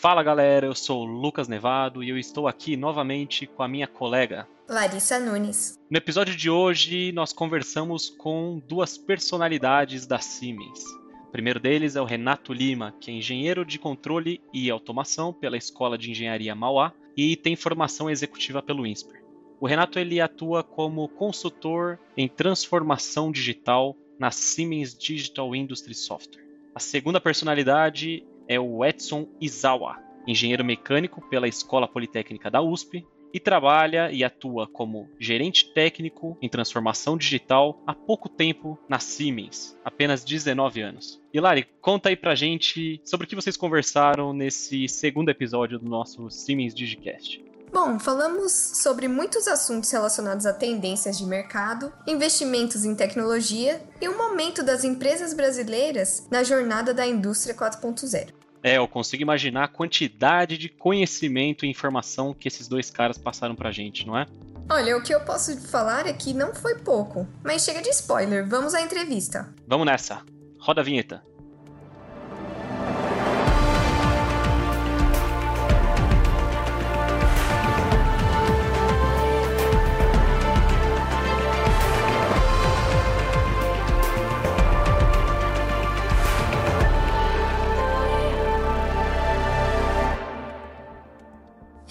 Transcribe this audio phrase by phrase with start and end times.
[0.00, 3.86] Fala galera, eu sou o Lucas Nevado e eu estou aqui novamente com a minha
[3.86, 5.78] colega Larissa Nunes.
[5.90, 10.82] No episódio de hoje, nós conversamos com duas personalidades da Siemens.
[11.28, 15.58] O primeiro deles é o Renato Lima, que é engenheiro de controle e automação pela
[15.58, 19.22] Escola de Engenharia Mauá e tem formação executiva pelo INSPER.
[19.60, 26.42] O Renato ele atua como consultor em transformação digital na Siemens Digital Industry Software.
[26.74, 29.96] A segunda personalidade é o Edson Izawa,
[30.26, 36.48] engenheiro mecânico pela Escola Politécnica da USP e trabalha e atua como gerente técnico em
[36.48, 41.22] transformação digital há pouco tempo na Siemens, apenas 19 anos.
[41.32, 45.88] E Lari, conta aí pra gente sobre o que vocês conversaram nesse segundo episódio do
[45.88, 47.44] nosso Siemens Digicast.
[47.72, 54.18] Bom, falamos sobre muitos assuntos relacionados a tendências de mercado, investimentos em tecnologia e o
[54.18, 58.39] momento das empresas brasileiras na jornada da indústria 4.0.
[58.62, 63.54] É, eu consigo imaginar a quantidade de conhecimento e informação que esses dois caras passaram
[63.54, 64.26] pra gente, não é?
[64.70, 68.46] Olha, o que eu posso falar é que não foi pouco, mas chega de spoiler,
[68.46, 69.52] vamos à entrevista.
[69.66, 70.22] Vamos nessa.
[70.58, 71.22] Roda a vinheta.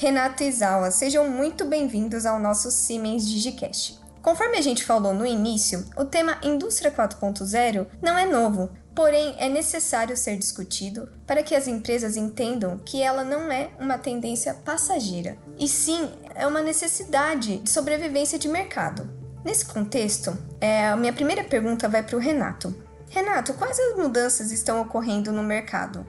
[0.01, 3.99] Renata e Zawa, sejam muito bem-vindos ao nosso Siemens Digicast.
[4.21, 9.49] Conforme a gente falou no início, o tema Indústria 4.0 não é novo, porém é
[9.49, 15.37] necessário ser discutido para que as empresas entendam que ela não é uma tendência passageira,
[15.57, 19.05] e sim é uma necessidade de sobrevivência de mercado.
[19.43, 22.73] Nesse contexto, é, minha primeira pergunta vai para o Renato.
[23.09, 26.07] Renato, quais as mudanças estão ocorrendo no mercado?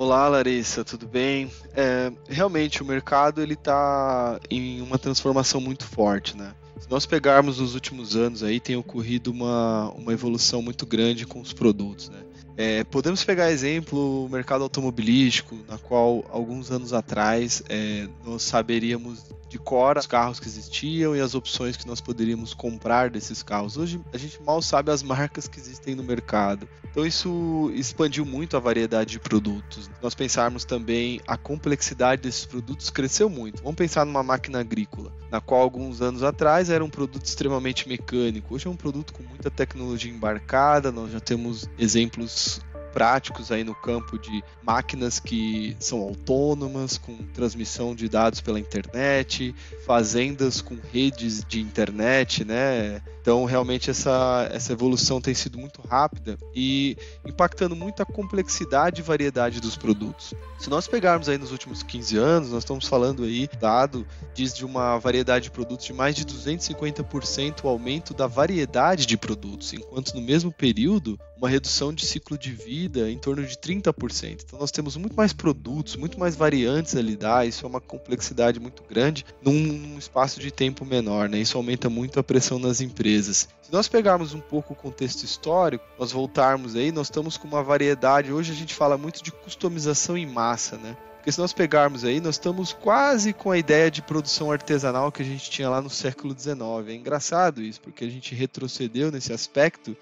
[0.00, 1.50] Olá, Larissa, tudo bem?
[1.76, 6.54] É, realmente, o mercado ele está em uma transformação muito forte, né?
[6.78, 11.38] Se nós pegarmos nos últimos anos aí, tem ocorrido uma, uma evolução muito grande com
[11.38, 12.16] os produtos, né?
[12.56, 19.24] É, podemos pegar exemplo o mercado automobilístico, na qual alguns anos atrás é, nós saberíamos
[19.50, 23.76] de cor os carros que existiam e as opções que nós poderíamos comprar desses carros.
[23.76, 26.68] Hoje a gente mal sabe as marcas que existem no mercado.
[26.90, 29.88] Então isso expandiu muito a variedade de produtos.
[30.02, 33.62] Nós pensarmos também a complexidade desses produtos cresceu muito.
[33.62, 38.54] Vamos pensar numa máquina agrícola, na qual alguns anos atrás era um produto extremamente mecânico.
[38.54, 40.90] Hoje é um produto com muita tecnologia embarcada.
[40.90, 42.49] Nós já temos exemplos
[42.92, 49.54] práticos aí no campo de máquinas que são autônomas, com transmissão de dados pela internet,
[49.86, 53.00] fazendas com redes de internet, né?
[53.20, 59.04] Então, realmente, essa, essa evolução tem sido muito rápida e impactando muito a complexidade e
[59.04, 60.32] variedade dos produtos.
[60.58, 64.64] Se nós pegarmos aí nos últimos 15 anos, nós estamos falando aí, dado, diz de
[64.64, 70.14] uma variedade de produtos de mais de 250% o aumento da variedade de produtos, enquanto
[70.14, 74.42] no mesmo período, uma redução de ciclo de vida em torno de 30%.
[74.44, 78.60] Então, nós temos muito mais produtos, muito mais variantes a lidar, isso é uma complexidade
[78.60, 81.38] muito grande num, espaço de tempo menor, né?
[81.38, 83.48] Isso aumenta muito a pressão nas empresas.
[83.62, 87.62] Se nós pegarmos um pouco o contexto histórico, nós voltarmos aí, nós estamos com uma
[87.62, 88.32] variedade.
[88.32, 90.94] Hoje a gente fala muito de customização em massa, né?
[91.16, 95.22] Porque se nós pegarmos aí, nós estamos quase com a ideia de produção artesanal que
[95.22, 96.88] a gente tinha lá no século XIX.
[96.88, 99.96] É engraçado isso, porque a gente retrocedeu nesse aspecto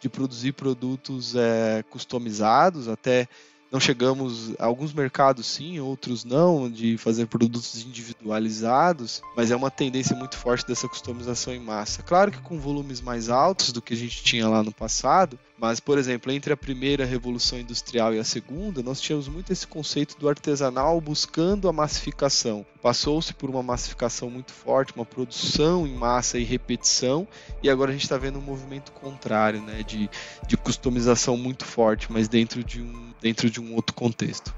[0.00, 3.28] de produzir produtos é, customizados, até
[3.74, 9.68] não chegamos a alguns mercados sim, outros não, de fazer produtos individualizados, mas é uma
[9.68, 12.00] tendência muito forte dessa customização em massa.
[12.00, 15.80] Claro que com volumes mais altos do que a gente tinha lá no passado, mas,
[15.80, 20.16] por exemplo, entre a primeira revolução industrial e a segunda, nós tínhamos muito esse conceito
[20.18, 22.66] do artesanal buscando a massificação.
[22.82, 27.26] Passou-se por uma massificação muito forte, uma produção em massa e repetição,
[27.62, 30.10] e agora a gente está vendo um movimento contrário, né, de,
[30.46, 34.54] de customização muito forte, mas dentro de um, dentro de um outro contexto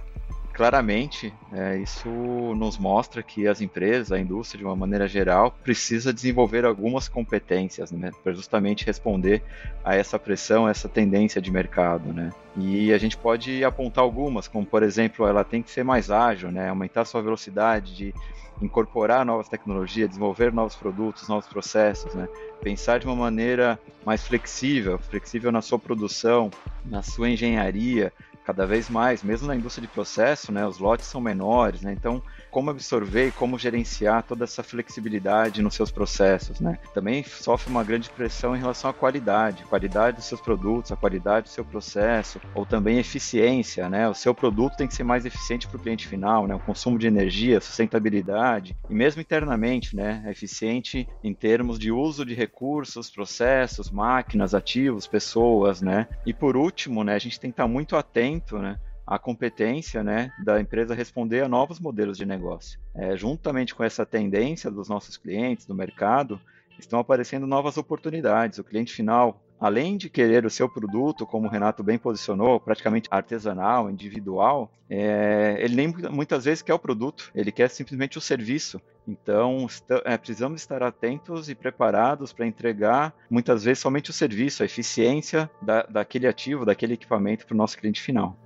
[0.52, 6.14] claramente, é, isso nos mostra que as empresas, a indústria de uma maneira geral, precisa
[6.14, 9.42] desenvolver algumas competências, né, para justamente responder
[9.84, 12.32] a essa pressão, a essa tendência de mercado, né.
[12.56, 16.50] E a gente pode apontar algumas, como por exemplo, ela tem que ser mais ágil,
[16.50, 18.14] né, aumentar sua velocidade de
[18.62, 22.26] incorporar novas tecnologias, desenvolver novos produtos, novos processos, né?
[22.62, 26.50] Pensar de uma maneira mais flexível, flexível na sua produção,
[26.82, 28.10] na sua engenharia,
[28.46, 32.22] cada vez mais, mesmo na indústria de processo, né, os lotes são menores, né, então
[32.56, 36.78] como absorver e como gerenciar toda essa flexibilidade nos seus processos, né?
[36.94, 41.44] Também sofre uma grande pressão em relação à qualidade, qualidade dos seus produtos, a qualidade
[41.44, 44.08] do seu processo, ou também eficiência, né?
[44.08, 46.54] O seu produto tem que ser mais eficiente para o cliente final, né?
[46.54, 50.22] O consumo de energia, sustentabilidade e mesmo internamente, né?
[50.26, 56.08] É eficiente em termos de uso de recursos, processos, máquinas, ativos, pessoas, né?
[56.24, 57.14] E por último, né?
[57.14, 58.78] A gente tem que estar muito atento, né?
[59.06, 62.80] a competência né, da empresa responder a novos modelos de negócio.
[62.92, 66.40] É, juntamente com essa tendência dos nossos clientes, do mercado,
[66.76, 68.58] estão aparecendo novas oportunidades.
[68.58, 73.08] O cliente final, além de querer o seu produto, como o Renato bem posicionou, praticamente
[73.10, 78.80] artesanal, individual, é, ele nem muitas vezes quer o produto, ele quer simplesmente o serviço.
[79.06, 79.66] Então,
[80.04, 85.48] é, precisamos estar atentos e preparados para entregar, muitas vezes, somente o serviço, a eficiência
[85.62, 88.36] da, daquele ativo, daquele equipamento para o nosso cliente final.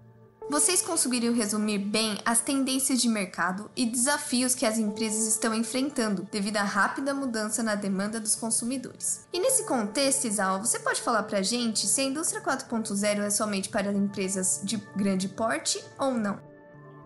[0.51, 6.27] Vocês conseguiriam resumir bem as tendências de mercado e desafios que as empresas estão enfrentando
[6.29, 9.29] devido à rápida mudança na demanda dos consumidores.
[9.33, 13.69] E nesse contexto, Isal, você pode falar pra gente se a indústria 4.0 é somente
[13.69, 16.41] para empresas de grande porte ou não?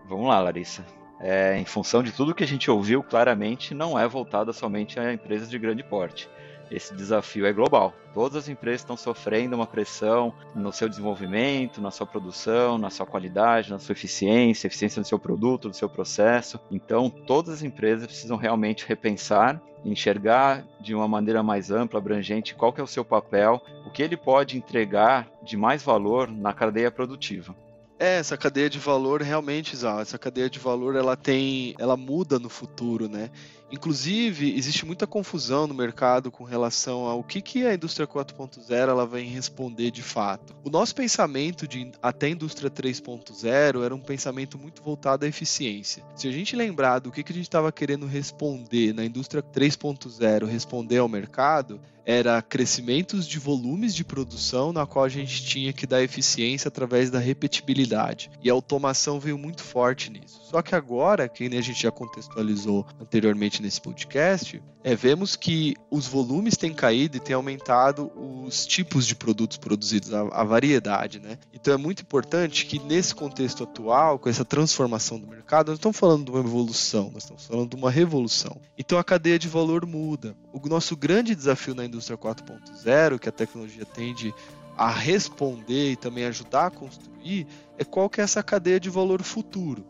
[0.09, 0.83] Vamos lá, Larissa.
[1.19, 5.13] É, em função de tudo que a gente ouviu, claramente não é voltada somente a
[5.13, 6.27] empresas de grande porte
[6.71, 7.93] esse desafio é global.
[8.13, 13.05] Todas as empresas estão sofrendo uma pressão no seu desenvolvimento, na sua produção, na sua
[13.05, 16.59] qualidade, na sua eficiência, eficiência do seu produto, do seu processo.
[16.71, 22.73] Então, todas as empresas precisam realmente repensar, enxergar de uma maneira mais ampla, abrangente, qual
[22.73, 26.89] que é o seu papel, o que ele pode entregar de mais valor na cadeia
[26.89, 27.55] produtiva.
[27.97, 32.49] É, essa cadeia de valor realmente, essa cadeia de valor ela tem, ela muda no
[32.49, 33.29] futuro, né?
[33.71, 39.05] Inclusive, existe muita confusão no mercado com relação ao que, que a indústria 4.0 ela
[39.05, 40.55] vai responder de fato.
[40.63, 46.03] O nosso pensamento de até a indústria 3.0 era um pensamento muito voltado à eficiência.
[46.15, 50.45] Se a gente lembrar do que, que a gente estava querendo responder na indústria 3.0,
[50.45, 55.87] responder ao mercado, era crescimentos de volumes de produção na qual a gente tinha que
[55.87, 58.29] dar eficiência através da repetibilidade.
[58.43, 60.39] E a automação veio muito forte nisso.
[60.43, 66.05] Só que agora, que a gente já contextualizou anteriormente nesse podcast, é, vemos que os
[66.07, 71.39] volumes têm caído e têm aumentado os tipos de produtos produzidos, a, a variedade, né?
[71.51, 75.97] Então é muito importante que nesse contexto atual, com essa transformação do mercado, nós estamos
[75.97, 78.55] falando de uma evolução, nós estamos falando de uma revolução.
[78.77, 80.35] Então a cadeia de valor muda.
[80.53, 84.33] O nosso grande desafio na indústria 4.0, que a tecnologia tende
[84.77, 87.47] a responder e também ajudar a construir,
[87.77, 89.85] é qual que é essa cadeia de valor futuro.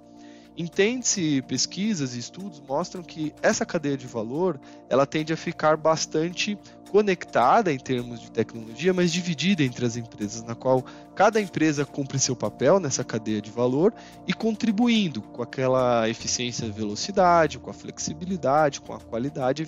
[0.57, 4.59] Entende-se, pesquisas e estudos mostram que essa cadeia de valor
[4.89, 6.57] ela tende a ficar bastante
[6.89, 10.81] conectada em termos de tecnologia, mas dividida entre as empresas, na qual
[11.13, 13.93] cada empresa cumpre seu papel nessa cadeia de valor
[14.25, 19.67] e contribuindo com aquela eficiência e velocidade, com a flexibilidade, com a qualidade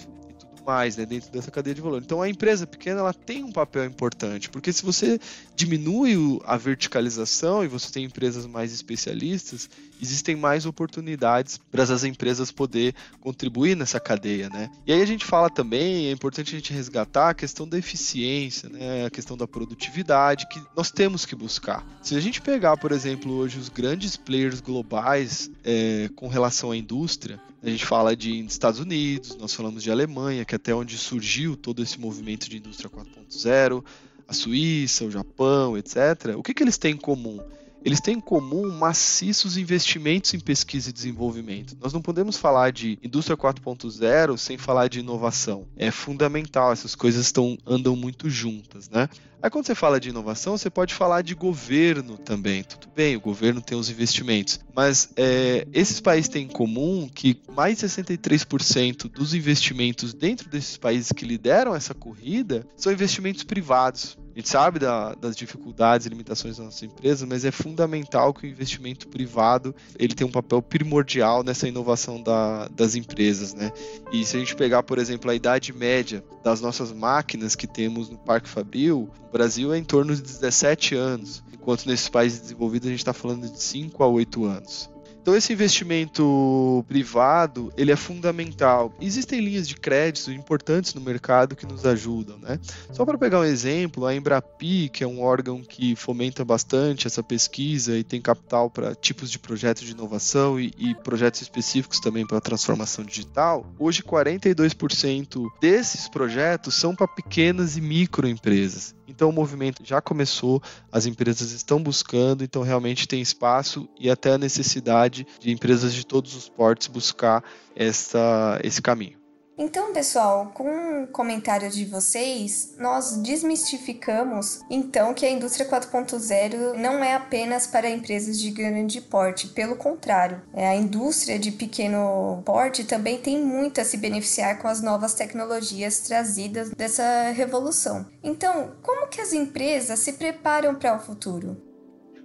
[0.67, 2.01] mais né, dentro dessa cadeia de valor.
[2.03, 5.17] Então a empresa pequena ela tem um papel importante, porque se você
[5.55, 9.69] diminui a verticalização e você tem empresas mais especialistas,
[10.01, 14.69] existem mais oportunidades para essas empresas poder contribuir nessa cadeia, né?
[14.85, 18.69] E aí a gente fala também, é importante a gente resgatar a questão da eficiência,
[18.69, 19.05] né?
[19.05, 21.85] A questão da produtividade que nós temos que buscar.
[22.01, 26.77] Se a gente pegar, por exemplo, hoje os grandes players globais é, com relação à
[26.77, 30.97] indústria, a gente fala de Estados Unidos, nós falamos de Alemanha, que é até onde
[30.97, 33.83] surgiu todo esse movimento de indústria 4.0,
[34.27, 36.35] a Suíça, o Japão, etc.
[36.37, 37.41] O que, que eles têm em comum?
[37.87, 41.77] Eles têm em comum maciços investimentos em pesquisa e desenvolvimento.
[41.79, 45.65] Nós não podemos falar de indústria 4.0 sem falar de inovação.
[45.77, 49.07] É fundamental, essas coisas estão, andam muito juntas, né?
[49.41, 52.63] Aí quando você fala de inovação, você pode falar de governo também.
[52.63, 57.39] Tudo bem, o governo tem os investimentos, mas é, esses países têm em comum que
[57.55, 64.17] mais de 63% dos investimentos dentro desses países que lideram essa corrida são investimentos privados.
[64.37, 68.45] A gente sabe da, das dificuldades e limitações das nossas empresas, mas é fundamental que
[68.45, 73.71] o investimento privado ele tenha um papel primordial nessa inovação da, das empresas, né?
[74.11, 78.11] E se a gente pegar, por exemplo, a idade média das nossas máquinas que temos
[78.11, 82.89] no Parque Fabril, Brasil é em torno de 17 anos, enquanto nesses países desenvolvidos a
[82.89, 84.89] gente está falando de 5 a 8 anos.
[85.21, 88.91] Então esse investimento privado, ele é fundamental.
[88.99, 92.57] Existem linhas de crédito importantes no mercado que nos ajudam, né?
[92.91, 97.21] Só para pegar um exemplo, a Embrapi, que é um órgão que fomenta bastante essa
[97.21, 102.25] pesquisa e tem capital para tipos de projetos de inovação e, e projetos específicos também
[102.25, 108.96] para transformação digital, hoje 42% desses projetos são para pequenas e microempresas.
[109.07, 110.61] Então o movimento já começou,
[110.91, 116.05] as empresas estão buscando, então realmente tem espaço e até a necessidade de empresas de
[116.05, 117.43] todos os portes buscar
[117.75, 119.16] essa, esse caminho.
[119.57, 127.03] Então, pessoal, com o comentário de vocês, nós desmistificamos então que a indústria 4.0 não
[127.03, 132.83] é apenas para empresas de grande porte, pelo contrário, é, a indústria de pequeno porte
[132.83, 138.05] também tem muito a se beneficiar com as novas tecnologias trazidas dessa revolução.
[138.23, 141.57] Então, como que as empresas se preparam para o futuro?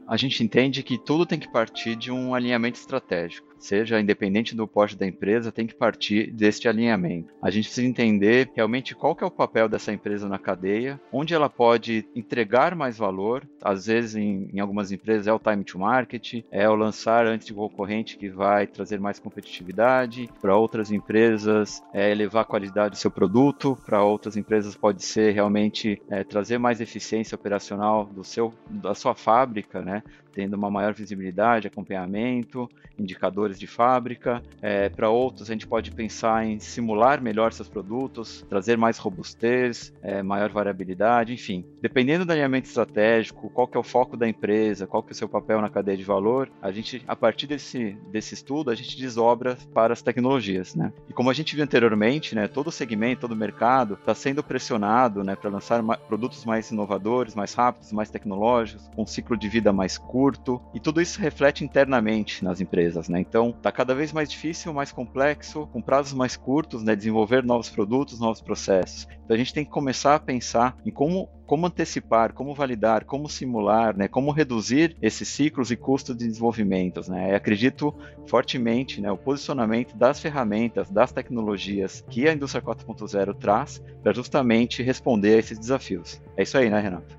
[0.07, 4.67] A gente entende que tudo tem que partir de um alinhamento estratégico seja independente do
[4.67, 7.33] porte da empresa, tem que partir deste alinhamento.
[7.41, 11.35] A gente precisa entender realmente qual que é o papel dessa empresa na cadeia, onde
[11.35, 13.47] ela pode entregar mais valor.
[13.63, 17.47] Às vezes, em, em algumas empresas, é o time to market, é o lançar antes
[17.47, 20.29] de concorrente que vai trazer mais competitividade.
[20.41, 23.79] Para outras empresas, é elevar a qualidade do seu produto.
[23.85, 29.15] Para outras empresas, pode ser realmente é, trazer mais eficiência operacional do seu, da sua
[29.15, 30.03] fábrica, né?
[30.33, 34.43] Tendo uma maior visibilidade, acompanhamento, indicadores de fábrica.
[34.61, 39.93] É, Para outros, a gente pode pensar em simular melhor seus produtos, trazer mais robustez,
[40.03, 41.65] é, maior variabilidade, enfim.
[41.81, 45.17] Dependendo do alinhamento estratégico, qual que é o foco da empresa, qual que é o
[45.17, 48.99] seu papel na cadeia de valor, a gente, a partir desse, desse estudo, a gente
[48.99, 50.93] desobra para as tecnologias, né?
[51.09, 55.37] E como a gente viu anteriormente, né, todo segmento, todo mercado está sendo pressionado, né,
[55.37, 59.99] para lançar produtos mais inovadores, mais rápidos, mais tecnológicos, com um ciclo de vida mais
[59.99, 63.19] curto, curto, e tudo isso reflete internamente nas empresas, né?
[63.19, 66.95] Então, está cada vez mais difícil, mais complexo, com prazos mais curtos, né?
[66.95, 69.09] Desenvolver novos produtos, novos processos.
[69.25, 73.29] Então, a gente tem que começar a pensar em como como antecipar, como validar, como
[73.29, 77.03] simular, né, como reduzir esses ciclos e custos de desenvolvimento.
[77.11, 77.33] Né?
[77.33, 77.95] Eu acredito
[78.27, 84.83] fortemente né, o posicionamento das ferramentas, das tecnologias que a indústria 4.0 traz para justamente
[84.83, 86.23] responder a esses desafios.
[86.39, 87.19] É isso aí, né, Renato?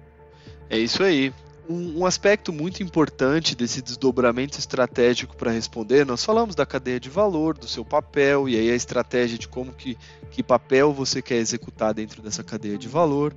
[0.68, 1.32] É isso aí
[1.70, 7.58] um, aspecto muito importante desse desdobramento estratégico para responder, nós falamos da cadeia de valor,
[7.58, 9.98] do seu papel, e aí a estratégia de como que,
[10.30, 13.34] que papel você quer executar dentro dessa cadeia de valor.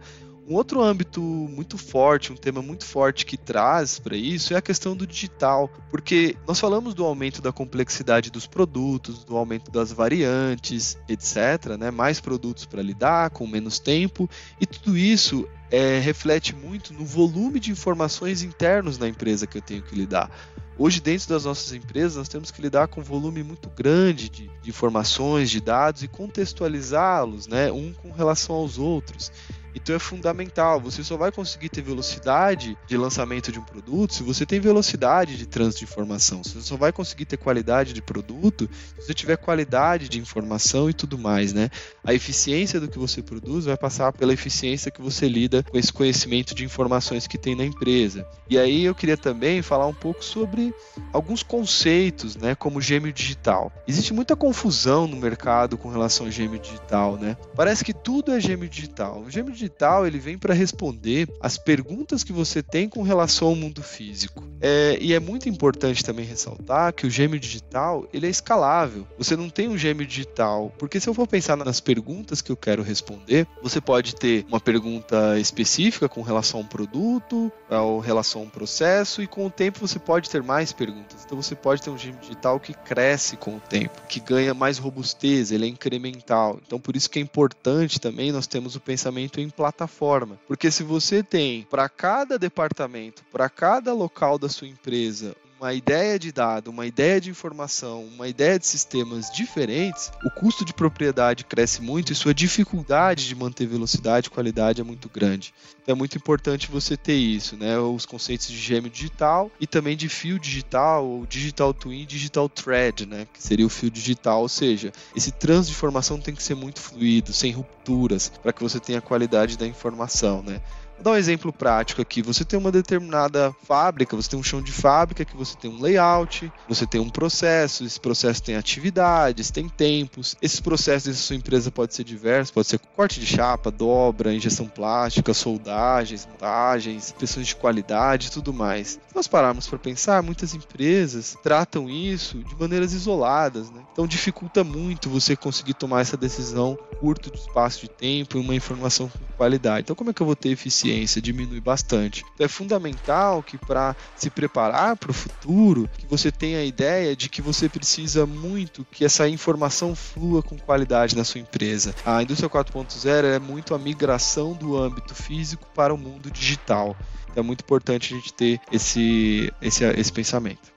[0.48, 4.62] Um outro âmbito muito forte, um tema muito forte que traz para isso é a
[4.62, 9.90] questão do digital, porque nós falamos do aumento da complexidade dos produtos, do aumento das
[9.90, 11.90] variantes, etc., né?
[11.90, 14.30] mais produtos para lidar, com menos tempo,
[14.60, 19.62] e tudo isso é, reflete muito no volume de informações internos na empresa que eu
[19.62, 20.30] tenho que lidar.
[20.78, 24.50] Hoje, dentro das nossas empresas, nós temos que lidar com um volume muito grande de,
[24.60, 29.32] de informações, de dados e contextualizá-los, né, um com relação aos outros.
[29.76, 30.80] Então é fundamental.
[30.80, 35.36] Você só vai conseguir ter velocidade de lançamento de um produto se você tem velocidade
[35.36, 36.42] de trânsito de informação.
[36.42, 38.68] Você só vai conseguir ter qualidade de produto
[38.98, 41.70] se você tiver qualidade de informação e tudo mais, né?
[42.02, 45.92] A eficiência do que você produz vai passar pela eficiência que você lida com esse
[45.92, 48.26] conhecimento de informações que tem na empresa.
[48.48, 50.74] E aí eu queria também falar um pouco sobre
[51.12, 53.70] alguns conceitos, né, como gêmeo digital.
[53.86, 57.36] Existe muita confusão no mercado com relação ao gêmeo digital, né?
[57.54, 59.20] Parece que tudo é gêmeo digital.
[59.20, 63.48] O gêmeo digital digital ele vem para responder as perguntas que você tem com relação
[63.48, 64.44] ao mundo físico.
[64.60, 69.06] É, e é muito importante também ressaltar que o gêmeo digital ele é escalável.
[69.18, 72.56] Você não tem um gêmeo digital, porque se eu for pensar nas perguntas que eu
[72.56, 78.42] quero responder, você pode ter uma pergunta específica com relação a um produto, ou relação
[78.42, 81.24] a um processo, e com o tempo você pode ter mais perguntas.
[81.24, 84.78] Então você pode ter um gêmeo digital que cresce com o tempo, que ganha mais
[84.78, 86.58] robustez, ele é incremental.
[86.66, 90.38] Então por isso que é importante também nós temos o pensamento em plataforma.
[90.46, 96.18] Porque se você tem para cada departamento, para cada local da sua empresa, uma ideia
[96.18, 101.44] de dado, uma ideia de informação, uma ideia de sistemas diferentes, o custo de propriedade
[101.44, 105.54] cresce muito e sua dificuldade de manter velocidade e qualidade é muito grande.
[105.82, 107.78] Então é muito importante você ter isso, né?
[107.78, 113.06] Os conceitos de gêmeo digital e também de fio digital, ou digital twin, digital thread,
[113.06, 113.26] né?
[113.32, 116.80] Que seria o fio digital, ou seja, esse trânsito de informação tem que ser muito
[116.80, 120.60] fluido, sem rupturas, para que você tenha a qualidade da informação, né?
[120.96, 122.22] Vou dar um exemplo prático aqui.
[122.22, 125.80] Você tem uma determinada fábrica, você tem um chão de fábrica que você tem um
[125.80, 130.36] layout, você tem um processo, esse processo tem atividades, tem tempos.
[130.40, 134.66] Esses processos da sua empresa pode ser diversos, pode ser corte de chapa, dobra, injeção
[134.68, 138.92] plástica, soldagens, montagens, pressões de qualidade e tudo mais.
[138.92, 143.82] Se nós pararmos para pensar, muitas empresas tratam isso de maneiras isoladas, né?
[143.92, 148.54] Então dificulta muito você conseguir tomar essa decisão curto de espaço de tempo e uma
[148.54, 149.82] informação com qualidade.
[149.82, 150.85] Então como é que eu vou ter eficiência
[151.20, 152.24] diminui bastante.
[152.34, 157.14] Então é fundamental que para se preparar para o futuro, que você tenha a ideia
[157.16, 161.94] de que você precisa muito que essa informação flua com qualidade na sua empresa.
[162.04, 166.96] A indústria 4.0 é muito a migração do âmbito físico para o mundo digital.
[167.30, 170.72] Então é muito importante a gente ter esse, esse, esse pensamento.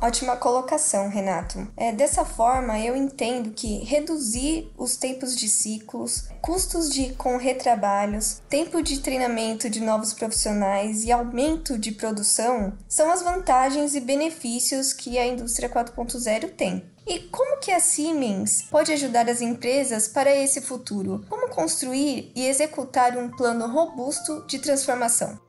[0.00, 1.66] Ótima colocação, Renato.
[1.76, 8.40] É, dessa forma, eu entendo que reduzir os tempos de ciclos, custos de com retrabalhos,
[8.48, 14.92] tempo de treinamento de novos profissionais e aumento de produção são as vantagens e benefícios
[14.92, 16.84] que a indústria 4.0 tem.
[17.04, 21.24] E como que a Siemens pode ajudar as empresas para esse futuro?
[21.28, 25.40] Como construir e executar um plano robusto de transformação?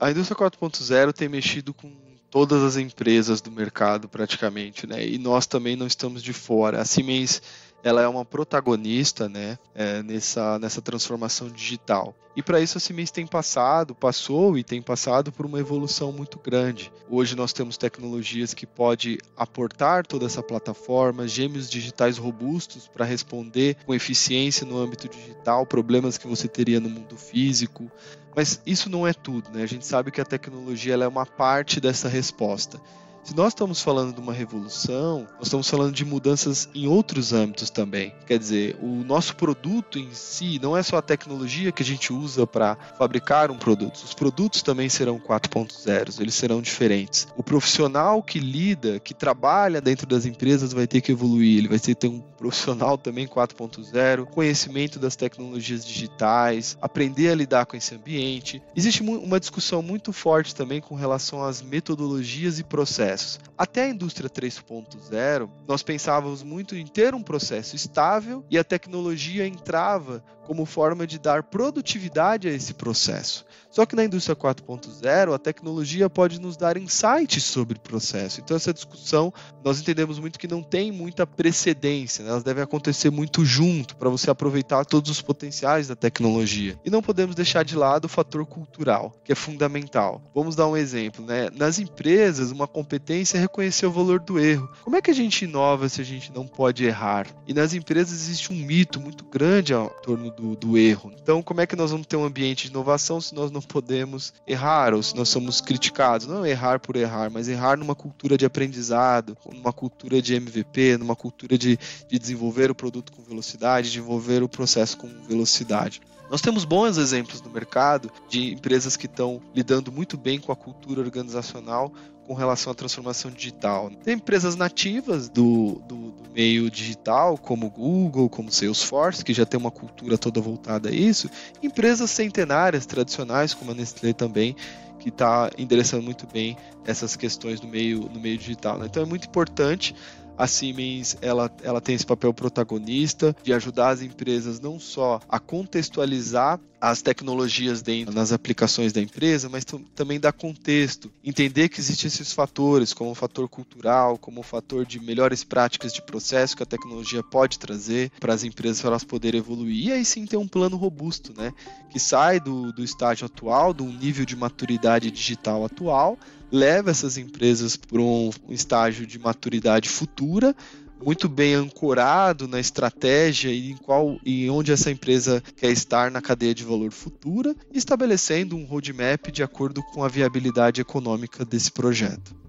[0.00, 2.01] A indústria 4.0 tem mexido com
[2.32, 5.06] todas as empresas do mercado praticamente, né?
[5.06, 6.80] E nós também não estamos de fora.
[6.80, 7.42] A Siemens
[7.82, 12.14] ela é uma protagonista né, é, nessa, nessa transformação digital.
[12.34, 16.38] E para isso a Siemens tem passado, passou e tem passado por uma evolução muito
[16.38, 16.90] grande.
[17.10, 23.76] Hoje nós temos tecnologias que podem aportar toda essa plataforma, gêmeos digitais robustos para responder
[23.84, 27.90] com eficiência no âmbito digital, problemas que você teria no mundo físico.
[28.34, 29.62] Mas isso não é tudo, né?
[29.62, 32.80] A gente sabe que a tecnologia é uma parte dessa resposta.
[33.24, 37.70] Se nós estamos falando de uma revolução, nós estamos falando de mudanças em outros âmbitos
[37.70, 38.12] também.
[38.26, 42.12] Quer dizer, o nosso produto em si não é só a tecnologia que a gente
[42.12, 44.02] usa para fabricar um produto.
[44.04, 47.28] Os produtos também serão 4.0, eles serão diferentes.
[47.36, 51.78] O profissional que lida, que trabalha dentro das empresas vai ter que evoluir, ele vai
[51.78, 57.76] ter que ter um profissional também 4.0, conhecimento das tecnologias digitais, aprender a lidar com
[57.76, 58.60] esse ambiente.
[58.74, 63.40] Existe uma discussão muito forte também com relação às metodologias e processos processos.
[63.56, 69.46] Até a indústria 3.0, nós pensávamos muito em ter um processo estável e a tecnologia
[69.46, 73.44] entrava como forma de dar produtividade a esse processo.
[73.70, 78.40] Só que na indústria 4.0, a tecnologia pode nos dar insights sobre o processo.
[78.40, 79.32] Então, essa discussão,
[79.64, 82.30] nós entendemos muito que não tem muita precedência, né?
[82.30, 86.78] elas devem acontecer muito junto para você aproveitar todos os potenciais da tecnologia.
[86.84, 90.20] E não podemos deixar de lado o fator cultural, que é fundamental.
[90.34, 91.24] Vamos dar um exemplo.
[91.24, 91.48] Né?
[91.54, 93.01] Nas empresas, uma competência
[93.34, 94.68] é reconhecer o valor do erro.
[94.82, 97.26] Como é que a gente inova se a gente não pode errar?
[97.46, 101.12] E nas empresas existe um mito muito grande em torno do, do erro.
[101.20, 104.32] Então, como é que nós vamos ter um ambiente de inovação se nós não podemos
[104.46, 106.26] errar ou se nós somos criticados?
[106.26, 111.16] Não errar por errar, mas errar numa cultura de aprendizado, numa cultura de MVP, numa
[111.16, 111.78] cultura de,
[112.08, 116.00] de desenvolver o produto com velocidade, desenvolver o processo com velocidade.
[116.30, 120.56] Nós temos bons exemplos no mercado de empresas que estão lidando muito bem com a
[120.56, 121.92] cultura organizacional
[122.26, 123.90] com relação à transformação digital.
[124.02, 129.58] Tem empresas nativas do, do, do, meio digital, como Google, como Salesforce, que já tem
[129.58, 131.28] uma cultura toda voltada a isso.
[131.62, 134.56] Empresas centenárias, tradicionais, como a Nestlé também,
[134.98, 136.56] que está endereçando muito bem
[136.86, 138.78] essas questões no meio, no meio digital.
[138.78, 138.86] Né?
[138.86, 139.94] Então é muito importante
[140.36, 145.38] a Siemens ela, ela tem esse papel protagonista de ajudar as empresas não só a
[145.38, 149.64] contextualizar as tecnologias dentro nas aplicações da empresa, mas
[149.94, 154.84] também dar contexto, entender que existem esses fatores, como o fator cultural, como o fator
[154.84, 159.04] de melhores práticas de processo que a tecnologia pode trazer para as empresas para elas
[159.04, 159.86] poderem evoluir.
[159.86, 161.52] E aí sim ter um plano robusto, né,
[161.88, 166.18] que sai do, do estágio atual, do nível de maturidade digital atual,
[166.52, 170.54] leva essas empresas para um estágio de maturidade futura,
[171.02, 176.20] muito bem ancorado na estratégia e em qual e onde essa empresa quer estar na
[176.20, 182.41] cadeia de valor futura, estabelecendo um roadmap de acordo com a viabilidade econômica desse projeto.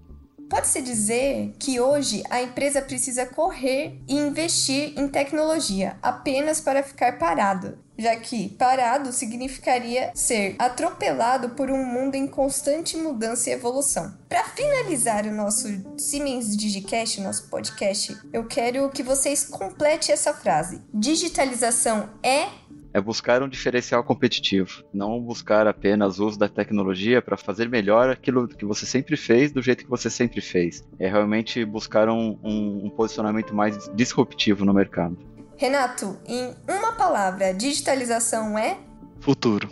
[0.53, 7.17] Pode-se dizer que hoje a empresa precisa correr e investir em tecnologia apenas para ficar
[7.17, 14.13] parado, já que parado significaria ser atropelado por um mundo em constante mudança e evolução.
[14.29, 20.81] Para finalizar o nosso Siemens Digicast, nosso podcast, eu quero que vocês complete essa frase.
[20.93, 22.45] Digitalização é
[22.93, 28.09] é buscar um diferencial competitivo, não buscar apenas o uso da tecnologia para fazer melhor
[28.09, 30.87] aquilo que você sempre fez do jeito que você sempre fez.
[30.99, 35.17] É realmente buscar um, um, um posicionamento mais disruptivo no mercado.
[35.57, 38.77] Renato, em uma palavra, digitalização é?
[39.19, 39.69] Futuro.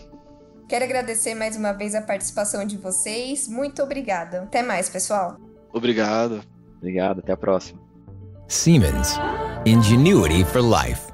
[0.68, 3.48] Quero agradecer mais uma vez a participação de vocês.
[3.48, 4.44] Muito obrigada.
[4.44, 5.38] Até mais, pessoal.
[5.74, 6.42] Obrigado.
[6.78, 7.80] Obrigado, até a próxima.
[8.48, 9.20] Siemens.
[9.66, 11.11] Ingenuity for Life.